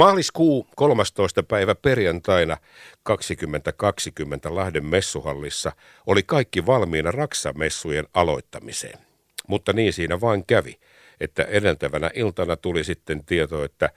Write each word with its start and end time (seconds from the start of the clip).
Maaliskuu 0.00 0.66
13. 0.76 1.42
päivä 1.42 1.74
perjantaina 1.74 2.56
2020 3.02 4.54
Lahden 4.54 4.86
messuhallissa 4.86 5.72
oli 6.06 6.22
kaikki 6.22 6.66
valmiina 6.66 7.10
Raksa-messujen 7.10 8.06
aloittamiseen. 8.14 8.98
Mutta 9.48 9.72
niin 9.72 9.92
siinä 9.92 10.20
vain 10.20 10.46
kävi, 10.46 10.78
että 11.20 11.42
edeltävänä 11.42 12.10
iltana 12.14 12.56
tuli 12.56 12.84
sitten 12.84 13.24
tieto, 13.24 13.64
että 13.64 13.90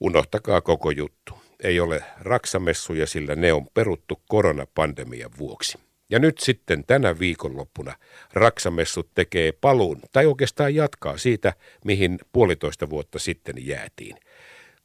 unohtakaa 0.00 0.60
koko 0.60 0.90
juttu. 0.90 1.34
Ei 1.62 1.80
ole 1.80 2.04
Raksamessuja, 2.20 3.06
sillä 3.06 3.34
ne 3.34 3.52
on 3.52 3.66
peruttu 3.74 4.22
koronapandemian 4.28 5.30
vuoksi. 5.38 5.78
Ja 6.10 6.18
nyt 6.18 6.38
sitten 6.38 6.84
tänä 6.84 7.18
viikonloppuna 7.18 7.94
Raksamessut 8.32 9.08
tekee 9.14 9.52
paluun, 9.52 10.00
tai 10.12 10.26
oikeastaan 10.26 10.74
jatkaa 10.74 11.18
siitä, 11.18 11.52
mihin 11.84 12.18
puolitoista 12.32 12.90
vuotta 12.90 13.18
sitten 13.18 13.66
jäätiin. 13.66 14.16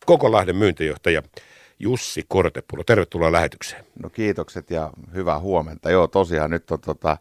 Koko 0.05 0.31
Lahden 0.31 0.55
myyntijohtaja 0.55 1.23
Jussi 1.79 2.25
Kortepulo, 2.27 2.83
tervetuloa 2.83 3.31
lähetykseen. 3.31 3.85
No 4.03 4.09
kiitokset 4.09 4.71
ja 4.71 4.89
hyvää 5.13 5.39
huomenta. 5.39 5.91
Joo, 5.91 6.07
tosiaan 6.07 6.49
nyt 6.51 6.71
on 6.71 6.81
tota 6.81 7.17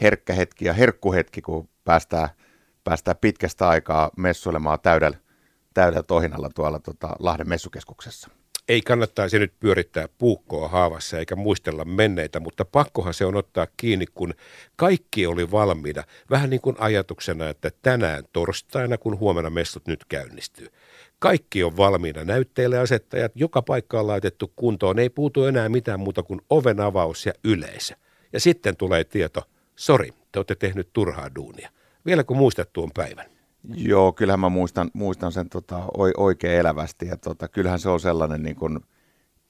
herkkä 0.00 0.32
hetki 0.32 0.64
ja 0.64 0.72
herkkuhetki, 0.72 1.42
kun 1.42 1.68
päästään, 1.84 2.28
päästään 2.84 3.16
pitkästä 3.20 3.68
aikaa 3.68 4.10
messuilemaan 4.16 4.80
täydellä, 4.80 5.16
täydellä 5.74 6.02
tohinalla 6.02 6.50
tuolla 6.54 6.78
tota 6.78 7.16
Lahden 7.18 7.48
messukeskuksessa 7.48 8.30
ei 8.68 8.82
kannattaisi 8.82 9.38
nyt 9.38 9.52
pyörittää 9.60 10.08
puukkoa 10.18 10.68
haavassa 10.68 11.18
eikä 11.18 11.36
muistella 11.36 11.84
menneitä, 11.84 12.40
mutta 12.40 12.64
pakkohan 12.64 13.14
se 13.14 13.24
on 13.24 13.36
ottaa 13.36 13.66
kiinni, 13.76 14.06
kun 14.14 14.34
kaikki 14.76 15.26
oli 15.26 15.50
valmiina. 15.50 16.04
Vähän 16.30 16.50
niin 16.50 16.60
kuin 16.60 16.76
ajatuksena, 16.78 17.48
että 17.48 17.70
tänään 17.82 18.24
torstaina, 18.32 18.98
kun 18.98 19.18
huomenna 19.18 19.50
messut 19.50 19.86
nyt 19.86 20.04
käynnistyy. 20.04 20.68
Kaikki 21.18 21.64
on 21.64 21.76
valmiina. 21.76 22.24
Näytteille 22.24 22.78
asettajat, 22.78 23.32
joka 23.34 23.62
paikka 23.62 24.00
on 24.00 24.06
laitettu 24.06 24.52
kuntoon. 24.56 24.98
Ei 24.98 25.10
puutu 25.10 25.44
enää 25.44 25.68
mitään 25.68 26.00
muuta 26.00 26.22
kuin 26.22 26.40
oven 26.50 26.80
avaus 26.80 27.26
ja 27.26 27.32
yleisö. 27.44 27.94
Ja 28.32 28.40
sitten 28.40 28.76
tulee 28.76 29.04
tieto, 29.04 29.42
sori, 29.76 30.10
te 30.32 30.38
olette 30.38 30.54
tehnyt 30.54 30.88
turhaa 30.92 31.34
duunia. 31.34 31.70
Vieläkö 32.06 32.34
muistat 32.34 32.72
tuon 32.72 32.90
päivän? 32.94 33.26
Joo, 33.68 34.12
kyllähän 34.12 34.40
mä 34.40 34.48
muistan, 34.48 34.90
muistan 34.92 35.32
sen 35.32 35.48
tota, 35.48 35.82
oikein 36.16 36.54
elävästi 36.54 37.06
ja 37.06 37.16
tota, 37.16 37.48
kyllähän 37.48 37.78
se 37.78 37.88
on 37.88 38.00
sellainen 38.00 38.42
niin 38.42 38.56
kuin 38.56 38.80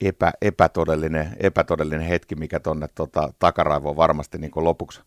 epä, 0.01 0.31
epätodellinen, 0.41 1.35
epätodellinen 1.39 2.07
hetki, 2.07 2.35
mikä 2.35 2.59
tuonne 2.59 2.87
tota, 2.95 3.33
takaraivoon 3.39 3.95
varmasti 3.95 4.37
niin 4.37 4.51
kuin 4.51 4.63
lopuksi, 4.63 5.01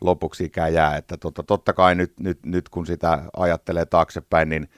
lopuksi 0.00 0.44
ikään 0.44 0.74
jää. 0.74 0.96
Että 0.96 1.16
tota, 1.16 1.42
totta 1.42 1.72
kai 1.72 1.94
nyt, 1.94 2.20
nyt, 2.20 2.46
nyt, 2.46 2.68
kun 2.68 2.86
sitä 2.86 3.22
ajattelee 3.36 3.86
taaksepäin, 3.86 4.48
niin 4.48 4.68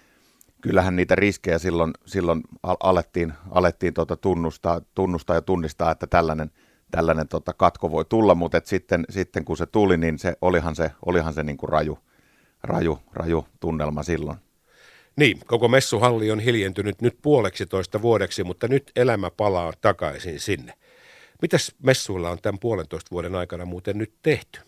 kyllähän 0.60 0.96
niitä 0.96 1.14
riskejä 1.14 1.58
silloin, 1.58 1.92
silloin 2.06 2.42
alettiin, 2.62 3.32
alettiin 3.50 3.94
tota 3.94 4.16
tunnustaa, 4.16 4.80
tunnustaa 4.94 5.36
ja 5.36 5.42
tunnistaa, 5.42 5.90
että 5.90 6.06
tällainen, 6.06 6.50
tällainen 6.90 7.28
tota 7.28 7.52
katko 7.52 7.90
voi 7.90 8.04
tulla, 8.04 8.34
mutta 8.34 8.60
sitten, 8.64 9.04
sitten 9.10 9.44
kun 9.44 9.56
se 9.56 9.66
tuli, 9.66 9.96
niin 9.96 10.18
se, 10.18 10.36
olihan 10.40 10.76
se, 10.76 10.90
olihan 11.06 11.34
se 11.34 11.42
niin 11.42 11.56
kuin 11.56 11.70
raju, 11.70 11.98
raju, 12.62 12.98
raju 13.12 13.46
tunnelma 13.60 14.02
silloin. 14.02 14.38
Niin, 15.16 15.40
koko 15.46 15.68
messuhalli 15.68 16.30
on 16.30 16.40
hiljentynyt 16.40 17.02
nyt 17.02 17.18
puoleksi 17.22 17.66
toista 17.66 18.02
vuodeksi, 18.02 18.44
mutta 18.44 18.68
nyt 18.68 18.92
elämä 18.96 19.30
palaa 19.30 19.72
takaisin 19.80 20.40
sinne. 20.40 20.74
Mitäs 21.42 21.74
messuilla 21.82 22.30
on 22.30 22.38
tämän 22.42 22.58
puolentoista 22.58 23.10
vuoden 23.10 23.34
aikana 23.34 23.64
muuten 23.64 23.98
nyt 23.98 24.12
tehty? 24.22 24.60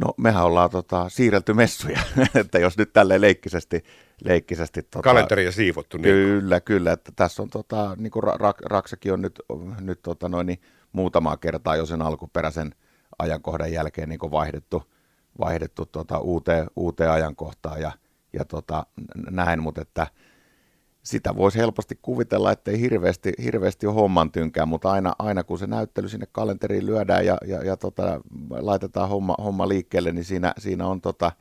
No 0.00 0.14
mehän 0.16 0.44
ollaan 0.44 0.70
tota, 0.70 1.08
siirrelty 1.08 1.52
messuja, 1.52 2.00
että 2.40 2.58
jos 2.58 2.78
nyt 2.78 2.92
tälleen 2.92 3.20
leikkisesti... 3.20 3.84
leikkisesti 4.24 4.82
tota, 4.82 5.02
Kalenteria 5.02 5.52
siivottu. 5.52 5.96
Niin 5.96 6.14
kyllä, 6.14 6.60
kyllä, 6.60 6.92
että 6.92 7.12
tässä 7.16 7.42
on 7.42 7.50
tota, 7.50 7.96
niin 7.98 8.10
kuin 8.10 8.22
Rak, 8.22 8.60
Raksakin 8.60 9.12
on 9.12 9.22
nyt, 9.22 9.40
nyt 9.80 10.02
tota, 10.02 10.28
noin, 10.28 10.46
niin, 10.46 10.60
muutamaa 10.92 11.36
kertaa 11.36 11.76
jo 11.76 11.86
sen 11.86 12.02
alkuperäisen 12.02 12.74
ajankohdan 13.18 13.72
jälkeen 13.72 14.08
niin 14.08 14.20
vaihdettu– 14.30 14.82
vaihdettu 15.40 15.86
tota 15.86 16.18
uuteen, 16.18 16.66
uuteen 16.76 17.10
ajankohtaan 17.10 17.80
ja, 17.80 17.92
ja 18.32 18.44
tota, 18.44 18.86
näin, 19.30 19.62
mutta 19.62 19.82
että 19.82 20.06
sitä 21.02 21.36
voisi 21.36 21.58
helposti 21.58 21.98
kuvitella, 22.02 22.52
että 22.52 22.70
ei 22.70 22.80
hirveästi, 22.80 23.32
hirveästi 23.42 23.86
ole 23.86 23.94
homman 23.94 24.32
tynkää, 24.32 24.66
mutta 24.66 24.90
aina, 24.90 25.12
aina 25.18 25.44
kun 25.44 25.58
se 25.58 25.66
näyttely 25.66 26.08
sinne 26.08 26.26
kalenteriin 26.32 26.86
lyödään 26.86 27.26
ja, 27.26 27.38
ja, 27.46 27.64
ja 27.64 27.76
tota, 27.76 28.20
laitetaan 28.50 29.08
homma, 29.08 29.34
homma 29.38 29.68
liikkeelle, 29.68 30.12
niin 30.12 30.24
siinä, 30.24 30.52
siinä 30.58 30.86
on 30.86 31.00
tota, 31.00 31.32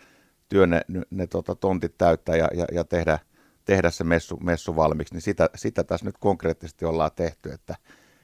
työ 0.49 0.67
ne, 0.67 0.81
ne 1.09 1.27
tota, 1.27 1.55
tontit 1.55 1.97
täyttää 1.97 2.35
ja, 2.35 2.47
ja, 2.53 2.65
ja 2.71 2.83
tehdä, 2.83 3.19
tehdä 3.65 3.89
se 3.89 4.03
messu, 4.03 4.37
messu 4.37 4.75
valmiiksi, 4.75 5.13
niin 5.13 5.21
sitä, 5.21 5.49
sitä 5.55 5.83
tässä 5.83 6.05
nyt 6.05 6.17
konkreettisesti 6.19 6.85
ollaan 6.85 7.11
tehty, 7.15 7.51
että, 7.51 7.75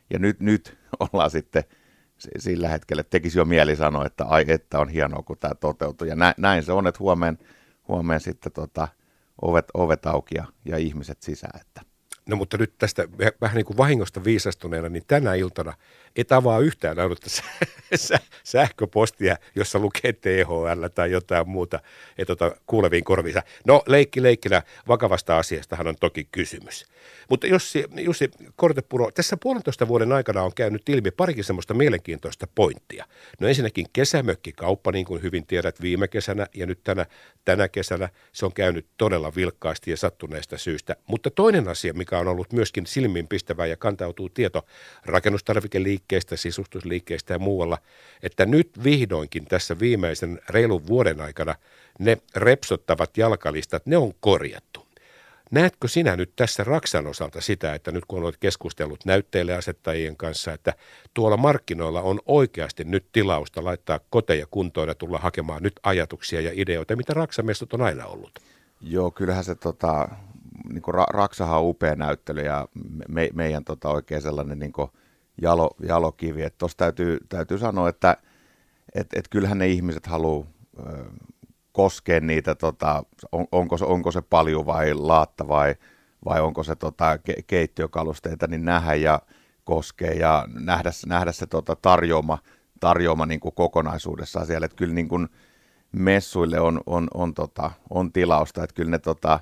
ja 0.09 0.19
nyt, 0.19 0.39
nyt 0.39 0.77
ollaan 0.99 1.31
sitten– 1.31 1.63
sillä 2.37 2.69
hetkellä 2.69 3.03
tekisi 3.03 3.37
jo 3.37 3.45
mieli 3.45 3.75
sanoa, 3.75 4.05
että 4.05 4.25
ai 4.25 4.45
että 4.47 4.79
on 4.79 4.89
hienoa, 4.89 5.23
kun 5.23 5.37
tämä 5.37 5.55
toteutuu. 5.55 6.07
Ja 6.07 6.15
näin, 6.15 6.33
näin 6.37 6.63
se 6.63 6.71
on, 6.71 6.87
että 6.87 6.99
huomenna, 6.99 7.43
huomenna 7.87 8.19
sitten 8.19 8.51
tota, 8.51 8.87
ovet, 9.41 9.65
ovet 9.73 10.05
auki 10.05 10.35
ja, 10.35 10.45
ja 10.65 10.77
ihmiset 10.77 11.21
sisään. 11.21 11.61
Että. 11.61 11.90
No 12.25 12.35
mutta 12.35 12.57
nyt 12.57 12.73
tästä 12.77 13.07
vähän 13.41 13.55
niin 13.55 13.65
kuin 13.65 13.77
vahingosta 13.77 14.23
viisastuneena, 14.23 14.89
niin 14.89 15.03
tänä 15.07 15.33
iltana 15.33 15.73
et 16.15 16.31
avaa 16.31 16.59
yhtään 16.59 16.99
ainutta 16.99 17.27
sähköpostia, 18.43 19.37
jossa 19.55 19.79
lukee 19.79 20.13
THL 20.13 20.85
tai 20.95 21.11
jotain 21.11 21.49
muuta, 21.49 21.79
et 22.17 22.29
ota 22.29 22.55
kuuleviin 22.65 23.03
korviinsa. 23.03 23.43
No 23.67 23.83
leikki 23.87 24.23
leikkinä 24.23 24.63
vakavasta 24.87 25.37
asiastahan 25.37 25.87
on 25.87 25.95
toki 25.99 26.27
kysymys. 26.31 26.85
Mutta 27.29 27.47
Jussi, 27.47 27.85
Jussi 27.97 28.31
Kortepuro, 28.55 29.11
tässä 29.11 29.37
puolentoista 29.37 29.87
vuoden 29.87 30.11
aikana 30.11 30.41
on 30.41 30.51
käynyt 30.55 30.89
ilmi 30.89 31.11
parikin 31.11 31.43
semmoista 31.43 31.73
mielenkiintoista 31.73 32.47
pointtia. 32.55 33.05
No 33.39 33.47
ensinnäkin 33.47 33.85
kesämökkikauppa, 33.93 34.91
niin 34.91 35.05
kuin 35.05 35.21
hyvin 35.23 35.45
tiedät 35.45 35.81
viime 35.81 36.07
kesänä 36.07 36.47
ja 36.55 36.65
nyt 36.65 36.79
tänä, 36.83 37.05
tänä 37.45 37.67
kesänä, 37.67 38.09
se 38.31 38.45
on 38.45 38.53
käynyt 38.53 38.85
todella 38.97 39.35
vilkkaasti 39.35 39.91
ja 39.91 39.97
sattuneesta 39.97 40.57
syystä. 40.57 40.95
Mutta 41.07 41.31
toinen 41.31 41.67
asia, 41.67 41.93
mikä 41.93 42.19
on 42.21 42.27
ollut 42.27 42.53
myöskin 42.53 42.85
silmiinpistävää 42.85 43.65
ja 43.65 43.77
kantautuu 43.77 44.29
tieto 44.29 44.65
rakennustarvikeliikkeestä, 45.05 46.35
sisustusliikkeestä 46.35 47.33
ja 47.33 47.39
muualla, 47.39 47.77
että 48.23 48.45
nyt 48.45 48.83
vihdoinkin 48.83 49.45
tässä 49.45 49.79
viimeisen 49.79 50.39
reilun 50.49 50.87
vuoden 50.87 51.21
aikana 51.21 51.55
ne 51.99 52.17
repsottavat 52.35 53.17
jalkalistat, 53.17 53.85
ne 53.85 53.97
on 53.97 54.13
korjattu. 54.19 54.87
Näetkö 55.51 55.87
sinä 55.87 56.15
nyt 56.15 56.31
tässä 56.35 56.63
Raksan 56.63 57.07
osalta 57.07 57.41
sitä, 57.41 57.73
että 57.73 57.91
nyt 57.91 58.05
kun 58.07 58.23
olet 58.23 58.37
keskustellut 58.37 59.05
näytteille 59.05 59.53
asettajien 59.53 60.17
kanssa, 60.17 60.53
että 60.53 60.73
tuolla 61.13 61.37
markkinoilla 61.37 62.01
on 62.01 62.19
oikeasti 62.25 62.83
nyt 62.83 63.05
tilausta 63.11 63.63
laittaa 63.63 63.99
koteja 64.09 64.45
kuntoon 64.51 64.87
ja 64.87 64.95
tulla 64.95 65.17
hakemaan 65.17 65.63
nyt 65.63 65.79
ajatuksia 65.83 66.41
ja 66.41 66.51
ideoita, 66.53 66.95
mitä 66.95 67.13
Raksamessut 67.13 67.73
on 67.73 67.81
aina 67.81 68.05
ollut? 68.05 68.39
Joo, 68.81 69.11
kyllähän 69.11 69.43
se 69.43 69.55
tota, 69.55 70.09
niin 70.69 70.81
kuin 70.81 70.95
Raksahan 71.09 71.59
on 71.59 71.65
upea 71.65 71.95
näyttely 71.95 72.41
ja 72.41 72.67
me, 73.07 73.29
meidän 73.33 73.63
tota, 73.63 73.89
oikein 73.89 74.21
sellainen 74.21 74.59
niin 74.59 74.73
kuin 74.73 74.89
jalo, 75.41 75.71
jalokivi. 75.87 76.41
Tuossa 76.57 76.77
täytyy, 76.77 77.17
täytyy 77.29 77.57
sanoa, 77.57 77.89
että 77.89 78.17
et, 78.95 79.07
et 79.15 79.27
kyllähän 79.27 79.57
ne 79.57 79.67
ihmiset 79.67 80.05
haluaa 80.07 80.45
koskea 81.71 82.19
niitä, 82.19 82.55
tota, 82.55 83.03
on, 83.31 83.47
onko, 83.51 83.77
se, 83.77 83.85
onko 83.85 84.11
se 84.11 84.21
paljon 84.21 84.65
vai 84.65 84.93
laatta 84.93 85.47
vai, 85.47 85.75
vai 86.25 86.41
onko 86.41 86.63
se 86.63 86.75
tota, 86.75 87.17
ke, 87.17 87.35
keittiökalusteita, 87.47 88.47
niin 88.47 88.65
nähdä 88.65 88.95
ja 88.95 89.21
koskea 89.63 90.13
ja 90.13 90.45
nähdä, 90.53 90.91
nähdä 91.05 91.31
se 91.31 91.47
tota, 91.47 91.75
tarjoama, 91.75 92.37
tarjoama 92.79 93.25
niin 93.25 93.39
kuin 93.39 93.55
kokonaisuudessaan 93.55 94.45
siellä. 94.45 94.65
Että 94.65 94.77
kyllä 94.77 94.93
niin 94.93 95.07
kuin 95.07 95.27
messuille 95.91 96.59
on, 96.59 96.81
on, 96.85 97.07
on, 97.13 97.33
tota, 97.33 97.71
on 97.89 98.11
tilausta, 98.11 98.63
että 98.63 98.73
kyllä 98.73 98.91
ne 98.91 98.99
tota, 98.99 99.39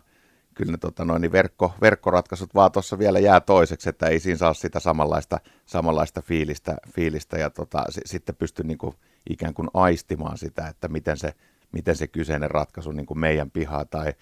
kyllä 0.59 0.72
ne 0.72 0.78
tota 0.78 1.06
noin, 1.06 1.22
niin 1.22 1.31
verkko, 1.31 1.74
verkkoratkaisut 1.81 2.56
vaan 2.56 2.72
tuossa 2.72 3.00
vielä 3.00 3.20
jää 3.20 3.40
toiseksi, 3.40 3.90
että 3.90 4.08
ei 4.08 4.20
siinä 4.20 4.38
saa 4.38 4.53
sitä 4.53 4.79
samanlaista, 4.79 5.40
samanlaista 5.66 6.22
fiilistä, 6.22 6.78
fiilistä 6.96 7.38
ja 7.38 7.50
tota, 7.50 7.85
s- 7.90 8.00
sitten 8.06 8.35
pysty 8.35 8.64
niin 8.64 8.78
kuin, 8.78 8.96
ikään 9.29 9.53
kuin 9.53 9.67
aistimaan 9.73 10.38
sitä, 10.38 10.67
että 10.67 10.88
miten 10.88 11.17
se, 11.17 11.34
miten 11.72 11.96
se 11.96 12.08
kyseinen 12.08 12.52
ratkaisu 12.52 12.91
niin 12.91 13.06
kuin 13.06 13.20
meidän 13.20 13.52
pihaa 13.52 13.85
tai 13.85 14.14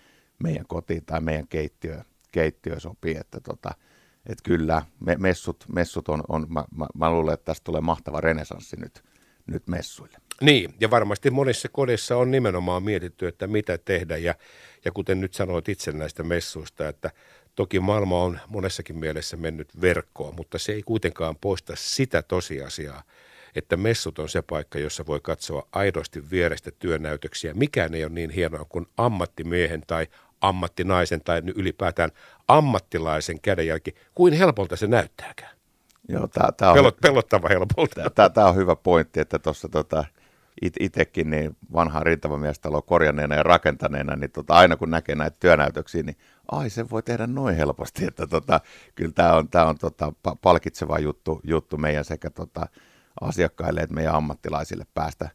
meidän 0.44 0.66
kotiin 0.68 1.06
tai 1.06 1.22
meidän 1.22 1.48
keittiö, 1.48 2.02
keittiö 2.32 2.80
sopii, 2.80 3.18
että 3.18 3.40
tota, 3.40 3.72
et 4.26 4.38
kyllä 4.44 4.82
me, 5.00 5.16
messut, 5.20 5.66
messut 5.74 6.10
on, 6.10 6.24
on 6.28 6.46
mä, 6.50 6.66
mä, 6.76 6.88
mä 6.98 7.12
luulen, 7.12 7.34
että 7.34 7.46
tästä 7.46 7.64
tulee 7.64 7.82
mahtava 7.82 8.22
renesanssi 8.22 8.76
nyt, 8.80 9.04
nyt 9.48 9.68
messuille. 9.68 10.18
Niin, 10.42 10.74
ja 10.80 10.90
varmasti 10.90 11.32
monissa 11.32 11.70
kodissa 11.70 12.18
on 12.18 12.32
nimenomaan 12.32 12.84
mietitty, 12.84 13.28
että 13.28 13.48
mitä 13.48 13.78
tehdä. 13.78 14.18
Ja, 14.18 14.36
ja 14.86 14.92
kuten 14.92 15.22
nyt 15.22 15.34
sanoit 15.34 15.70
itse 15.70 15.92
näistä 15.92 16.24
messuista, 16.24 16.88
että 16.88 17.12
toki 17.56 17.80
maailma 17.80 18.24
on 18.24 18.40
monessakin 18.48 18.98
mielessä 18.98 19.38
mennyt 19.38 19.82
verkkoon, 19.82 20.36
mutta 20.36 20.58
se 20.58 20.72
ei 20.72 20.84
kuitenkaan 20.84 21.36
poista 21.36 21.74
sitä 21.76 22.22
tosiasiaa, 22.22 23.04
että 23.56 23.78
messut 23.78 24.20
on 24.20 24.30
se 24.30 24.42
paikka, 24.42 24.80
jossa 24.80 25.06
voi 25.06 25.20
katsoa 25.24 25.68
aidosti 25.72 26.30
vierestä 26.32 26.72
työnäytöksiä. 26.80 27.54
Mikään 27.54 27.94
ei 27.94 28.04
ole 28.04 28.14
niin 28.14 28.30
hienoa 28.30 28.66
kuin 28.70 28.88
ammattimiehen 28.98 29.84
tai 29.88 30.08
ammattinaisen 30.42 31.22
tai 31.22 31.42
ylipäätään 31.56 32.12
ammattilaisen 32.48 33.40
kädenjälki, 33.42 33.96
kuin 34.16 34.34
helpolta 34.34 34.76
se 34.76 34.88
näyttääkään. 34.88 35.58
Joo, 36.08 36.28
tää, 36.28 36.52
tää 36.58 36.70
on, 36.70 36.76
Pelot, 36.76 36.98
pelottava 37.02 37.48
helpolta. 37.50 38.30
Tämä 38.34 38.48
on 38.48 38.56
hyvä 38.56 38.76
pointti, 38.76 39.20
että 39.20 39.40
tuossa 39.40 39.70
tota, 39.70 40.06
it, 40.62 40.74
itsekin 40.80 41.30
niin 41.30 41.58
vanhaa 41.74 42.04
rintamamiestaloa 42.04 42.82
korjanneena 42.82 43.36
ja 43.36 43.44
rakentaneena, 43.44 44.16
niin 44.16 44.32
tota, 44.32 44.54
aina 44.54 44.78
kun 44.78 44.90
näkee 44.92 45.16
näitä 45.16 45.38
työnäytöksiä, 45.40 46.04
niin 46.04 46.18
ai 46.52 46.70
se 46.70 46.90
voi 46.90 47.04
tehdä 47.04 47.28
noin 47.28 47.56
helposti, 47.56 48.06
että 48.06 48.28
tota, 48.28 48.60
kyllä 48.96 49.12
tämä 49.12 49.34
on, 49.34 49.50
tää 49.50 49.66
on 49.66 49.78
tota, 49.78 50.14
palkitseva 50.42 51.00
juttu, 51.00 51.42
juttu 51.44 51.78
meidän 51.78 52.06
sekä 52.06 52.30
tota, 52.30 52.68
asiakkaille 53.22 53.82
että 53.82 53.96
meidän 53.96 54.16
ammattilaisille 54.16 54.86
päästä, 54.94 55.30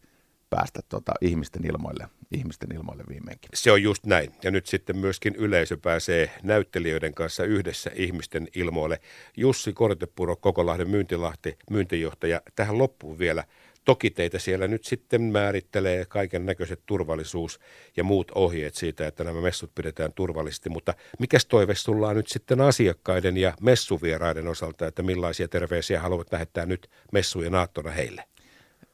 päästä 0.50 0.80
tota, 0.88 1.12
ihmisten 1.20 1.66
ilmoille 1.66 2.08
ihmisten 2.32 2.72
ilmoille 2.74 3.04
viimeinkin. 3.08 3.50
Se 3.54 3.72
on 3.72 3.82
just 3.82 4.06
näin. 4.06 4.32
Ja 4.42 4.50
nyt 4.50 4.66
sitten 4.66 4.96
myöskin 4.96 5.34
yleisö 5.34 5.76
pääsee 5.76 6.30
näyttelijöiden 6.42 7.14
kanssa 7.14 7.44
yhdessä 7.44 7.90
ihmisten 7.94 8.48
ilmoille. 8.54 9.00
Jussi 9.36 9.72
Kortepuro, 9.72 10.36
Kokolahden 10.36 10.90
myyntilahti, 10.90 11.58
myyntijohtaja. 11.70 12.40
Tähän 12.54 12.78
loppuun 12.78 13.18
vielä. 13.18 13.44
Toki 13.84 14.10
teitä 14.10 14.38
siellä 14.38 14.68
nyt 14.68 14.84
sitten 14.84 15.22
määrittelee 15.22 16.04
kaiken 16.04 16.46
näköiset 16.46 16.80
turvallisuus 16.86 17.60
ja 17.96 18.04
muut 18.04 18.32
ohjeet 18.34 18.74
siitä, 18.74 19.06
että 19.06 19.24
nämä 19.24 19.40
messut 19.40 19.74
pidetään 19.74 20.12
turvallisesti, 20.12 20.70
mutta 20.70 20.94
mikä 21.18 21.38
toive 21.48 21.74
sulla 21.74 22.08
on 22.08 22.16
nyt 22.16 22.28
sitten 22.28 22.60
asiakkaiden 22.60 23.36
ja 23.36 23.54
messuvieraiden 23.60 24.48
osalta, 24.48 24.86
että 24.86 25.02
millaisia 25.02 25.48
terveisiä 25.48 26.00
haluat 26.00 26.32
lähettää 26.32 26.66
nyt 26.66 26.90
messujen 27.12 27.54
aattona 27.54 27.90
heille? 27.90 28.24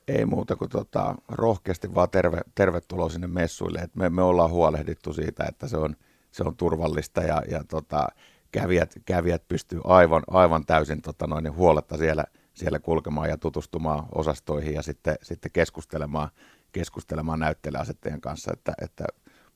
Ei 0.08 0.24
muuta 0.24 0.56
kuin 0.56 0.70
tota, 0.70 1.14
rohkeasti 1.28 1.94
vaan 1.94 2.10
terve, 2.10 2.40
tervetuloa 2.54 3.08
sinne 3.08 3.26
messuille. 3.26 3.78
Et 3.78 3.94
me, 3.94 4.08
me 4.08 4.22
ollaan 4.22 4.50
huolehdittu 4.50 5.12
siitä, 5.12 5.44
että 5.48 5.68
se 5.68 5.76
on, 5.76 5.96
se 6.30 6.42
on 6.42 6.56
turvallista 6.56 7.22
ja, 7.22 7.42
ja 7.50 7.64
tota, 7.64 8.08
kävijät, 8.52 8.94
kävijät 9.04 9.48
pystyy 9.48 9.80
aivan, 9.84 10.22
aivan 10.30 10.66
täysin 10.66 11.02
tota, 11.02 11.26
noin, 11.26 11.52
huoletta 11.52 11.96
siellä, 11.96 12.24
siellä 12.58 12.78
kulkemaan 12.78 13.28
ja 13.28 13.38
tutustumaan 13.38 14.04
osastoihin 14.14 14.74
ja 14.74 14.82
sitten, 14.82 15.16
sitten 15.22 15.52
keskustelemaan, 15.52 16.30
keskustelemaan 16.72 17.38
näyttelijäasettajien 17.38 18.20
kanssa, 18.20 18.52
että, 18.52 18.72
että 18.82 19.04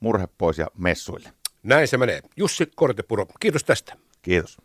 murhe 0.01 0.29
pois 0.39 0.59
ja 0.59 0.67
messuille. 0.79 1.33
Näin 1.63 1.89
se 1.89 1.97
menee. 1.97 2.21
Jussi 2.37 2.67
Kortepuro, 2.77 3.27
kiitos 3.41 3.65
tästä. 3.65 3.97
Kiitos. 4.23 4.59